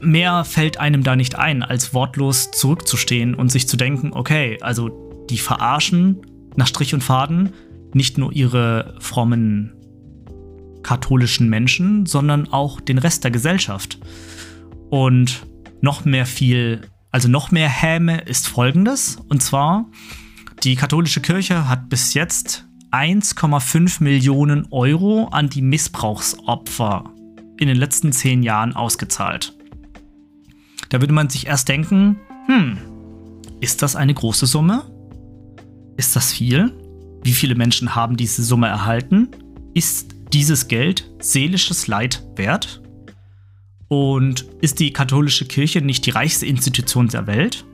mehr 0.00 0.44
fällt 0.44 0.78
einem 0.78 1.02
da 1.02 1.16
nicht 1.16 1.36
ein, 1.36 1.62
als 1.62 1.94
wortlos 1.94 2.50
zurückzustehen 2.50 3.34
und 3.34 3.50
sich 3.50 3.68
zu 3.68 3.76
denken, 3.76 4.12
okay, 4.12 4.58
also 4.60 5.05
die 5.30 5.38
verarschen 5.38 6.20
nach 6.56 6.66
Strich 6.66 6.94
und 6.94 7.04
Faden 7.04 7.52
nicht 7.92 8.18
nur 8.18 8.32
ihre 8.32 8.94
frommen 9.00 9.72
katholischen 10.82 11.48
Menschen, 11.48 12.06
sondern 12.06 12.52
auch 12.52 12.80
den 12.80 12.98
Rest 12.98 13.24
der 13.24 13.30
Gesellschaft. 13.30 13.98
Und 14.88 15.46
noch 15.80 16.04
mehr 16.04 16.26
viel, 16.26 16.82
also 17.10 17.28
noch 17.28 17.50
mehr 17.50 17.68
Häme 17.68 18.20
ist 18.20 18.46
folgendes, 18.46 19.18
und 19.28 19.42
zwar 19.42 19.86
die 20.62 20.76
katholische 20.76 21.20
Kirche 21.20 21.68
hat 21.68 21.88
bis 21.88 22.14
jetzt 22.14 22.66
1,5 22.92 24.02
Millionen 24.02 24.68
Euro 24.70 25.28
an 25.30 25.50
die 25.50 25.60
Missbrauchsopfer 25.60 27.04
in 27.58 27.68
den 27.68 27.76
letzten 27.76 28.12
zehn 28.12 28.42
Jahren 28.42 28.74
ausgezahlt. 28.74 29.56
Da 30.88 31.00
würde 31.00 31.12
man 31.12 31.28
sich 31.28 31.46
erst 31.46 31.68
denken, 31.68 32.16
hm, 32.46 32.78
ist 33.60 33.82
das 33.82 33.96
eine 33.96 34.14
große 34.14 34.46
Summe? 34.46 34.84
Ist 35.96 36.14
das 36.16 36.32
viel? 36.32 36.72
Wie 37.22 37.32
viele 37.32 37.54
Menschen 37.54 37.94
haben 37.94 38.16
diese 38.16 38.42
Summe 38.42 38.68
erhalten? 38.68 39.28
Ist 39.74 40.14
dieses 40.32 40.68
Geld 40.68 41.10
seelisches 41.18 41.86
Leid 41.86 42.22
wert? 42.36 42.82
Und 43.88 44.46
ist 44.60 44.80
die 44.80 44.92
katholische 44.92 45.46
Kirche 45.46 45.80
nicht 45.80 46.06
die 46.06 46.10
reichste 46.10 46.46
Institution 46.46 47.08
der 47.08 47.26
Welt? 47.26 47.64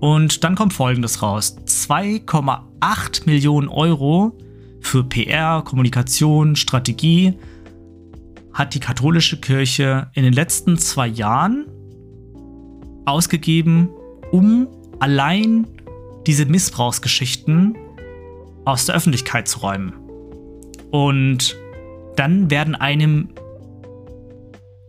Und 0.00 0.44
dann 0.44 0.54
kommt 0.54 0.72
Folgendes 0.72 1.22
raus. 1.22 1.56
2,8 1.66 3.26
Millionen 3.26 3.68
Euro 3.68 4.36
für 4.80 5.04
PR, 5.04 5.62
Kommunikation, 5.62 6.56
Strategie 6.56 7.34
hat 8.52 8.74
die 8.74 8.80
katholische 8.80 9.40
Kirche 9.40 10.10
in 10.14 10.24
den 10.24 10.32
letzten 10.32 10.76
zwei 10.76 11.06
Jahren 11.06 11.66
ausgegeben, 13.06 13.88
um 14.30 14.68
allein 15.00 15.66
diese 16.26 16.46
Missbrauchsgeschichten 16.46 17.76
aus 18.64 18.86
der 18.86 18.94
Öffentlichkeit 18.94 19.48
zu 19.48 19.60
räumen. 19.60 19.92
Und 20.90 21.56
dann 22.16 22.50
werden 22.50 22.74
einem 22.74 23.30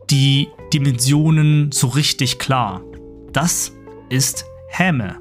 die 0.09 0.49
Dimensionen 0.73 1.71
so 1.71 1.87
richtig 1.87 2.39
klar. 2.39 2.81
Das 3.31 3.71
ist 4.09 4.45
Häme. 4.69 5.17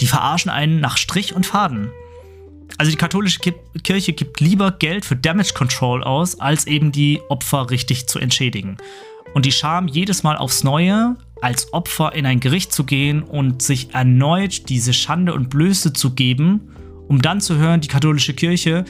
Die 0.00 0.06
verarschen 0.06 0.50
einen 0.50 0.80
nach 0.80 0.96
Strich 0.96 1.34
und 1.34 1.46
Faden. 1.46 1.90
Also 2.78 2.90
die 2.90 2.96
katholische 2.96 3.40
Kirche 3.82 4.12
gibt 4.12 4.40
lieber 4.40 4.72
Geld 4.72 5.04
für 5.04 5.16
Damage 5.16 5.52
Control 5.54 6.02
aus, 6.02 6.40
als 6.40 6.66
eben 6.66 6.92
die 6.92 7.20
Opfer 7.28 7.70
richtig 7.70 8.06
zu 8.06 8.18
entschädigen. 8.18 8.78
Und 9.34 9.44
die 9.44 9.52
Scham 9.52 9.86
jedes 9.86 10.22
Mal 10.22 10.36
aufs 10.36 10.64
Neue 10.64 11.16
als 11.40 11.72
Opfer 11.72 12.14
in 12.14 12.26
ein 12.26 12.40
Gericht 12.40 12.72
zu 12.72 12.84
gehen 12.84 13.22
und 13.22 13.62
sich 13.62 13.94
erneut 13.94 14.68
diese 14.68 14.92
Schande 14.92 15.34
und 15.34 15.50
Blöße 15.50 15.92
zu 15.92 16.14
geben, 16.14 16.72
um 17.08 17.22
dann 17.22 17.40
zu 17.40 17.56
hören, 17.56 17.80
die 17.80 17.88
katholische 17.88 18.34
Kirche 18.34 18.84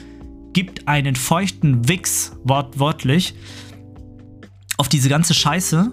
gibt 0.53 0.87
einen 0.87 1.15
feuchten 1.15 1.87
Wichs, 1.87 2.37
wortwörtlich, 2.43 3.35
auf 4.77 4.89
diese 4.89 5.09
ganze 5.09 5.33
Scheiße. 5.33 5.91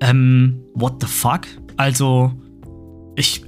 Ähm, 0.00 0.64
what 0.74 0.94
the 1.00 1.06
fuck? 1.06 1.42
Also, 1.76 2.32
ich, 3.14 3.44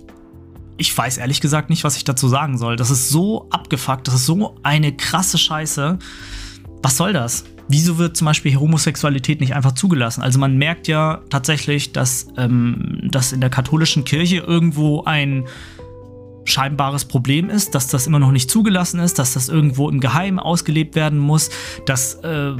ich 0.76 0.96
weiß 0.96 1.18
ehrlich 1.18 1.40
gesagt 1.40 1.70
nicht, 1.70 1.84
was 1.84 1.96
ich 1.96 2.04
dazu 2.04 2.28
sagen 2.28 2.58
soll. 2.58 2.76
Das 2.76 2.90
ist 2.90 3.08
so 3.08 3.48
abgefuckt, 3.50 4.06
das 4.06 4.14
ist 4.14 4.26
so 4.26 4.56
eine 4.62 4.96
krasse 4.96 5.38
Scheiße. 5.38 5.98
Was 6.82 6.96
soll 6.96 7.12
das? 7.12 7.44
Wieso 7.68 7.98
wird 7.98 8.16
zum 8.16 8.26
Beispiel 8.26 8.56
Homosexualität 8.56 9.40
nicht 9.40 9.54
einfach 9.54 9.72
zugelassen? 9.72 10.22
Also 10.22 10.38
man 10.38 10.58
merkt 10.58 10.86
ja 10.86 11.22
tatsächlich, 11.30 11.92
dass 11.92 12.26
ähm, 12.36 13.00
das 13.10 13.32
in 13.32 13.40
der 13.40 13.50
katholischen 13.50 14.04
Kirche 14.04 14.38
irgendwo 14.38 15.04
ein 15.04 15.44
scheinbares 16.44 17.06
Problem 17.06 17.48
ist, 17.48 17.74
dass 17.74 17.86
das 17.86 18.06
immer 18.06 18.18
noch 18.18 18.32
nicht 18.32 18.50
zugelassen 18.50 19.00
ist, 19.00 19.18
dass 19.18 19.32
das 19.32 19.48
irgendwo 19.48 19.88
im 19.88 20.00
Geheimen 20.00 20.38
ausgelebt 20.38 20.94
werden 20.94 21.18
muss, 21.18 21.50
dass 21.86 22.16
äh, 22.16 22.52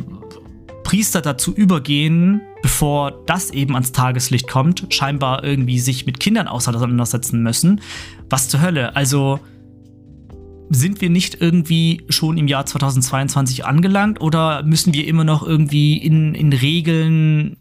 Priester 0.84 1.20
dazu 1.20 1.52
übergehen, 1.52 2.40
bevor 2.62 3.24
das 3.26 3.50
eben 3.50 3.74
ans 3.74 3.92
Tageslicht 3.92 4.48
kommt, 4.48 4.86
scheinbar 4.90 5.44
irgendwie 5.44 5.78
sich 5.78 6.06
mit 6.06 6.20
Kindern 6.20 6.48
auseinandersetzen 6.48 7.42
müssen. 7.42 7.80
Was 8.30 8.48
zur 8.48 8.62
Hölle? 8.62 8.96
Also 8.96 9.40
sind 10.70 11.00
wir 11.00 11.10
nicht 11.10 11.40
irgendwie 11.40 12.04
schon 12.08 12.38
im 12.38 12.48
Jahr 12.48 12.66
2022 12.66 13.64
angelangt 13.64 14.20
oder 14.20 14.62
müssen 14.62 14.94
wir 14.94 15.06
immer 15.06 15.24
noch 15.24 15.46
irgendwie 15.46 15.96
in, 15.98 16.34
in 16.34 16.52
Regeln 16.52 17.56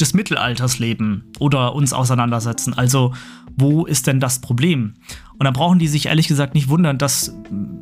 des 0.00 0.14
Mittelalters 0.14 0.78
leben 0.78 1.24
oder 1.38 1.74
uns 1.74 1.92
auseinandersetzen? 1.92 2.74
Also, 2.74 3.14
wo 3.56 3.86
ist 3.86 4.06
denn 4.06 4.20
das 4.20 4.40
Problem? 4.40 4.94
Und 5.38 5.44
da 5.44 5.50
brauchen 5.50 5.78
die 5.78 5.88
sich 5.88 6.06
ehrlich 6.06 6.28
gesagt 6.28 6.54
nicht 6.54 6.68
wundern, 6.68 6.98
dass 6.98 7.34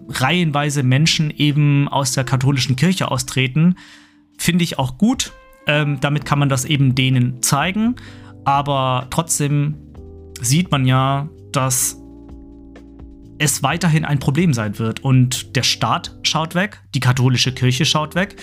reihenweise 0.08 0.82
Menschen 0.82 1.30
eben 1.30 1.88
aus 1.88 2.12
der 2.12 2.24
katholischen 2.24 2.76
Kirche 2.76 3.10
austreten. 3.10 3.76
Finde 4.38 4.64
ich 4.64 4.78
auch 4.78 4.98
gut. 4.98 5.32
Ähm, 5.66 5.98
damit 6.00 6.24
kann 6.24 6.38
man 6.38 6.48
das 6.48 6.64
eben 6.64 6.94
denen 6.94 7.42
zeigen. 7.42 7.96
Aber 8.44 9.06
trotzdem 9.10 9.76
sieht 10.40 10.70
man 10.70 10.84
ja, 10.84 11.28
dass 11.52 12.03
es 13.44 13.62
weiterhin 13.62 14.04
ein 14.04 14.18
Problem 14.18 14.52
sein 14.52 14.78
wird. 14.78 15.04
Und 15.04 15.56
der 15.56 15.62
Staat 15.62 16.16
schaut 16.22 16.54
weg, 16.54 16.82
die 16.94 17.00
katholische 17.00 17.52
Kirche 17.52 17.84
schaut 17.84 18.14
weg 18.14 18.36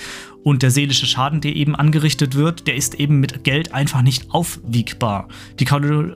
und 0.43 0.63
der 0.63 0.71
seelische 0.71 1.05
Schaden, 1.05 1.41
der 1.41 1.55
eben 1.55 1.75
angerichtet 1.75 2.35
wird, 2.35 2.67
der 2.67 2.75
ist 2.75 2.95
eben 2.95 3.19
mit 3.19 3.43
Geld 3.43 3.73
einfach 3.73 4.01
nicht 4.01 4.31
aufwiegbar. 4.31 5.27
Die, 5.59 5.65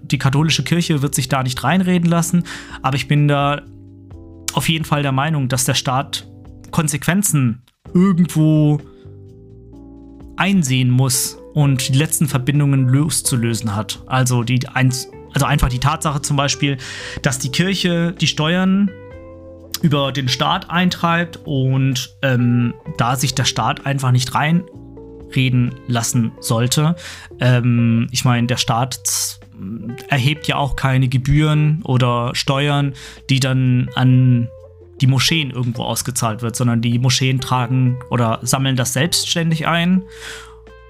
die 0.03 0.17
katholische 0.17 0.63
Kirche 0.63 1.01
wird 1.01 1.15
sich 1.15 1.27
da 1.27 1.43
nicht 1.43 1.63
reinreden 1.63 2.09
lassen, 2.09 2.43
aber 2.81 2.95
ich 2.95 3.07
bin 3.07 3.27
da 3.27 3.61
auf 4.53 4.69
jeden 4.69 4.85
Fall 4.85 5.03
der 5.03 5.11
Meinung, 5.11 5.47
dass 5.49 5.65
der 5.65 5.73
Staat 5.73 6.27
Konsequenzen 6.71 7.63
irgendwo 7.93 8.79
einsehen 10.37 10.89
muss 10.89 11.37
und 11.53 11.87
die 11.87 11.97
letzten 11.97 12.27
Verbindungen 12.27 12.87
loszulösen 12.87 13.75
hat. 13.75 14.03
Also 14.07 14.43
die 14.43 14.67
eins 14.67 15.09
also 15.35 15.45
einfach 15.45 15.69
die 15.69 15.79
Tatsache 15.79 16.21
zum 16.21 16.37
Beispiel, 16.37 16.77
dass 17.21 17.37
die 17.39 17.51
Kirche 17.51 18.13
die 18.13 18.27
Steuern 18.27 18.89
über 19.81 20.13
den 20.13 20.29
Staat 20.29 20.69
eintreibt 20.69 21.41
und 21.43 22.15
ähm, 22.21 22.73
da 22.97 23.17
sich 23.17 23.35
der 23.35 23.43
Staat 23.43 23.85
einfach 23.85 24.11
nicht 24.11 24.33
reinreden 24.33 25.75
lassen 25.87 26.31
sollte. 26.39 26.95
Ähm, 27.41 28.07
ich 28.11 28.23
meine, 28.23 28.47
der 28.47 28.55
Staat 28.55 29.39
erhebt 30.07 30.47
ja 30.47 30.55
auch 30.55 30.77
keine 30.77 31.09
Gebühren 31.09 31.81
oder 31.83 32.31
Steuern, 32.33 32.93
die 33.29 33.41
dann 33.41 33.89
an 33.95 34.49
die 35.01 35.07
Moscheen 35.07 35.51
irgendwo 35.51 35.83
ausgezahlt 35.83 36.41
wird, 36.41 36.55
sondern 36.55 36.81
die 36.81 36.97
Moscheen 36.97 37.41
tragen 37.41 37.99
oder 38.09 38.39
sammeln 38.41 38.77
das 38.77 38.93
selbstständig 38.93 39.67
ein. 39.67 40.03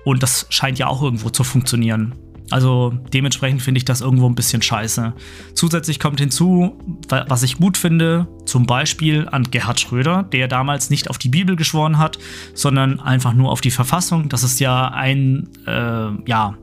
Und 0.04 0.22
das 0.22 0.46
scheint 0.50 0.78
ja 0.78 0.86
auch 0.86 1.02
irgendwo 1.02 1.32
zu 1.32 1.44
funktionieren. 1.44 2.14
Also 2.52 2.94
dementsprechend 3.14 3.62
finde 3.62 3.80
ich 3.80 3.86
das 3.86 4.02
irgendwo 4.02 4.28
ein 4.28 4.36
bisschen 4.36 4.62
scheiße. 4.62 5.14
Zusätzlich 5.54 6.00
kommt 6.00 6.20
hinzu, 6.20 6.78
was 7.10 7.44
ich 7.44 7.58
gut 7.58 7.78
finde, 7.78 8.28
zum 8.46 8.66
Beispiel 8.66 9.28
an 9.30 9.50
Gerhard 9.50 9.80
Schröder, 9.80 10.24
der 10.24 10.48
damals 10.48 10.90
nicht 10.90 11.10
auf 11.10 11.18
die 11.18 11.30
Bibel 11.30 11.56
geschworen 11.56 11.98
hat, 11.98 12.20
sondern 12.54 13.00
einfach 13.00 13.34
nur 13.34 13.52
auf 13.52 13.62
die 13.62 13.72
Verfassung. 13.72 14.30
Das 14.30 14.44
ist 14.44 14.60
ja 14.60 14.90
ein 14.90 15.50
äh, 15.66 16.30
ja, 16.30 16.56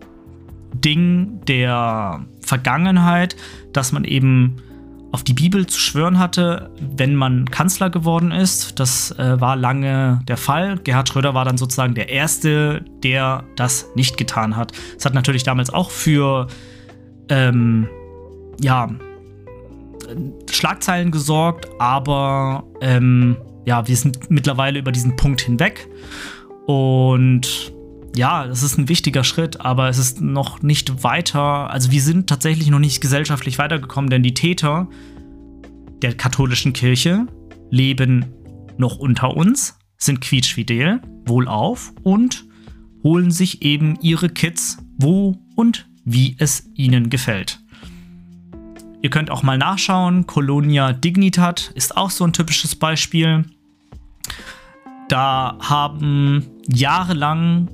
Ding 0.75 1.41
der 1.49 2.25
Vergangenheit, 2.41 3.37
dass 3.73 3.93
man 3.93 4.05
eben 4.05 4.57
auf 5.13 5.23
die 5.23 5.35
Bibel 5.35 5.67
zu 5.67 5.79
schwören 5.79 6.19
hatte, 6.19 6.71
wenn 6.81 7.15
man 7.15 7.51
Kanzler 7.51 7.91
geworden 7.91 8.33
ist. 8.33 8.81
Das 8.81 9.11
äh, 9.19 9.41
war 9.41 9.57
lange 9.57 10.21
der 10.27 10.39
Fall. 10.39 10.79
Gerhard 10.79 11.11
Schröder 11.11 11.35
war 11.35 11.45
dann 11.45 11.59
sozusagen 11.59 11.95
der 11.95 12.09
Erste, 12.09 12.83
der 13.05 13.45
das 13.55 13.87
nicht 13.95 14.17
getan 14.17 14.57
hat. 14.57 14.73
Es 14.97 15.05
hat 15.05 15.13
natürlich 15.13 15.43
damals 15.43 15.71
auch 15.71 15.91
für 15.91 16.49
ähm, 17.29 17.89
ja, 18.61 18.89
Schlagzeilen 20.51 21.11
gesorgt, 21.11 21.69
aber 21.79 22.65
ähm, 22.81 23.37
ja, 23.67 23.87
wir 23.87 23.97
sind 23.97 24.31
mittlerweile 24.31 24.79
über 24.79 24.93
diesen 24.93 25.17
Punkt 25.17 25.43
hinweg. 25.43 25.89
Und 26.67 27.73
ja, 28.15 28.47
das 28.47 28.63
ist 28.63 28.79
ein 28.79 28.89
wichtiger 28.89 29.25
Schritt, 29.25 29.61
aber 29.61 29.89
es 29.89 29.99
ist 29.99 30.21
noch 30.21 30.63
nicht 30.63 31.03
weiter. 31.03 31.71
Also 31.71 31.91
wir 31.91 32.03
sind 32.03 32.29
tatsächlich 32.29 32.69
noch 32.69 32.79
nicht 32.79 33.01
gesellschaftlich 33.01 33.59
weitergekommen, 33.59 34.11
denn 34.11 34.23
die 34.23 34.35
Täter 34.35 34.89
der 36.03 36.15
katholischen 36.15 36.73
Kirche 36.73 37.27
leben 37.71 38.27
noch 38.77 38.99
unter 38.99 39.37
uns, 39.37 39.79
sind 39.97 40.21
quietschfidel, 40.21 41.01
wohlauf 41.27 41.93
und 42.03 42.45
holen 43.03 43.31
sich 43.31 43.63
eben 43.63 43.99
ihre 44.01 44.29
Kids, 44.29 44.79
wo 44.99 45.39
und 45.57 45.89
wie 46.05 46.37
es 46.39 46.69
ihnen 46.75 47.09
gefällt. 47.09 47.61
Ihr 49.01 49.11
könnt 49.11 49.31
auch 49.31 49.43
mal 49.43 49.59
nachschauen, 49.59 50.27
Colonia 50.27 50.93
Dignitat 50.93 51.73
ist 51.75 51.97
auch 51.97 52.11
so 52.11 52.25
ein 52.25 52.33
typisches 52.33 52.77
Beispiel. 52.77 53.45
Da 55.09 55.59
haben 55.61 56.47
jahrelang 56.69 57.69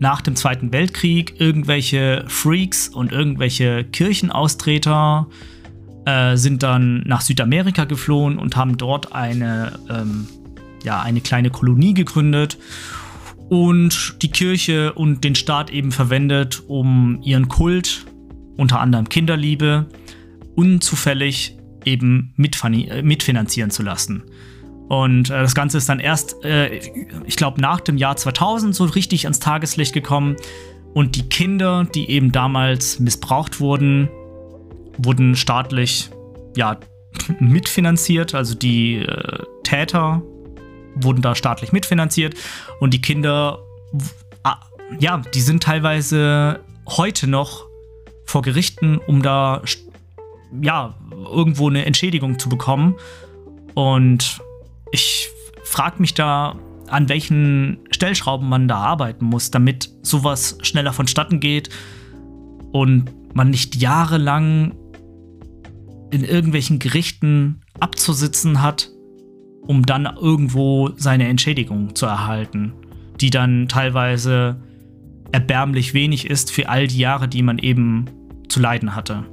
nach 0.00 0.22
dem 0.22 0.34
Zweiten 0.34 0.72
Weltkrieg 0.72 1.34
irgendwelche 1.38 2.24
Freaks 2.26 2.88
und 2.88 3.12
irgendwelche 3.12 3.84
Kirchenaustreter 3.84 5.28
äh, 6.06 6.36
sind 6.36 6.62
dann 6.62 7.02
nach 7.06 7.20
Südamerika 7.20 7.84
geflohen 7.84 8.38
und 8.38 8.56
haben 8.56 8.78
dort 8.78 9.14
eine, 9.14 9.78
ähm, 9.90 10.26
ja, 10.82 11.02
eine 11.02 11.20
kleine 11.20 11.50
Kolonie 11.50 11.92
gegründet 11.92 12.58
und 13.50 14.16
die 14.22 14.30
Kirche 14.30 14.94
und 14.94 15.22
den 15.22 15.34
Staat 15.34 15.70
eben 15.70 15.92
verwendet, 15.92 16.62
um 16.66 17.20
ihren 17.22 17.48
Kult, 17.48 18.06
unter 18.56 18.80
anderem 18.80 19.08
Kinderliebe, 19.08 19.86
unzufällig 20.56 21.58
eben 21.84 22.32
äh, 22.38 23.02
mitfinanzieren 23.02 23.70
zu 23.70 23.82
lassen. 23.82 24.22
Und 24.90 25.30
äh, 25.30 25.40
das 25.40 25.54
Ganze 25.54 25.78
ist 25.78 25.88
dann 25.88 26.00
erst, 26.00 26.44
äh, 26.44 26.80
ich 27.24 27.36
glaube, 27.36 27.60
nach 27.60 27.80
dem 27.80 27.96
Jahr 27.96 28.16
2000 28.16 28.74
so 28.74 28.82
richtig 28.86 29.24
ans 29.24 29.38
Tageslicht 29.38 29.94
gekommen. 29.94 30.34
Und 30.94 31.14
die 31.14 31.28
Kinder, 31.28 31.86
die 31.94 32.10
eben 32.10 32.32
damals 32.32 32.98
missbraucht 32.98 33.60
wurden, 33.60 34.10
wurden 34.98 35.36
staatlich 35.36 36.10
ja, 36.56 36.80
mitfinanziert. 37.38 38.34
Also 38.34 38.56
die 38.56 38.96
äh, 38.96 39.44
Täter 39.62 40.22
wurden 40.96 41.22
da 41.22 41.36
staatlich 41.36 41.70
mitfinanziert. 41.70 42.34
Und 42.80 42.92
die 42.92 43.00
Kinder, 43.00 43.60
ah, 44.42 44.56
ja, 44.98 45.18
die 45.18 45.40
sind 45.40 45.62
teilweise 45.62 46.64
heute 46.88 47.28
noch 47.28 47.64
vor 48.24 48.42
Gerichten, 48.42 48.98
um 48.98 49.22
da 49.22 49.62
ja, 50.60 50.96
irgendwo 51.32 51.68
eine 51.68 51.84
Entschädigung 51.84 52.40
zu 52.40 52.48
bekommen. 52.48 52.96
Und 53.74 54.40
ich 54.92 55.30
frage 55.64 56.00
mich 56.00 56.14
da, 56.14 56.56
an 56.88 57.08
welchen 57.08 57.78
Stellschrauben 57.90 58.48
man 58.48 58.68
da 58.68 58.78
arbeiten 58.78 59.24
muss, 59.24 59.50
damit 59.50 59.90
sowas 60.02 60.58
schneller 60.62 60.92
vonstatten 60.92 61.40
geht 61.40 61.70
und 62.72 63.10
man 63.34 63.50
nicht 63.50 63.76
jahrelang 63.76 64.74
in 66.10 66.24
irgendwelchen 66.24 66.80
Gerichten 66.80 67.60
abzusitzen 67.78 68.60
hat, 68.60 68.90
um 69.62 69.86
dann 69.86 70.06
irgendwo 70.20 70.90
seine 70.96 71.28
Entschädigung 71.28 71.94
zu 71.94 72.06
erhalten, 72.06 72.72
die 73.20 73.30
dann 73.30 73.68
teilweise 73.68 74.60
erbärmlich 75.30 75.94
wenig 75.94 76.28
ist 76.28 76.50
für 76.50 76.68
all 76.68 76.88
die 76.88 76.98
Jahre, 76.98 77.28
die 77.28 77.42
man 77.42 77.58
eben 77.58 78.06
zu 78.48 78.58
leiden 78.58 78.96
hatte. 78.96 79.24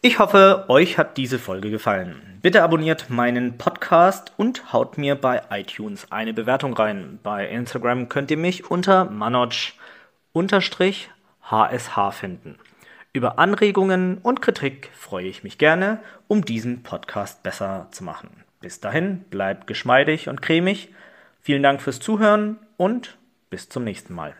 Ich 0.00 0.20
hoffe, 0.20 0.66
euch 0.68 0.96
hat 0.96 1.16
diese 1.16 1.40
Folge 1.40 1.70
gefallen. 1.72 2.38
Bitte 2.40 2.62
abonniert 2.62 3.10
meinen 3.10 3.58
Podcast 3.58 4.32
und 4.36 4.72
haut 4.72 4.96
mir 4.96 5.16
bei 5.16 5.42
iTunes 5.50 6.12
eine 6.12 6.32
Bewertung 6.32 6.72
rein. 6.74 7.18
Bei 7.24 7.48
Instagram 7.48 8.08
könnt 8.08 8.30
ihr 8.30 8.36
mich 8.36 8.70
unter 8.70 9.06
manoj-hsh 9.06 9.74
finden. 12.12 12.58
Über 13.12 13.40
Anregungen 13.40 14.18
und 14.18 14.40
Kritik 14.40 14.90
freue 14.94 15.26
ich 15.26 15.42
mich 15.42 15.58
gerne, 15.58 15.98
um 16.28 16.44
diesen 16.44 16.84
Podcast 16.84 17.42
besser 17.42 17.88
zu 17.90 18.04
machen. 18.04 18.44
Bis 18.60 18.78
dahin, 18.78 19.24
bleibt 19.30 19.66
geschmeidig 19.66 20.28
und 20.28 20.42
cremig. 20.42 20.94
Vielen 21.40 21.64
Dank 21.64 21.82
fürs 21.82 21.98
Zuhören 21.98 22.60
und 22.76 23.18
bis 23.50 23.68
zum 23.68 23.82
nächsten 23.82 24.14
Mal. 24.14 24.36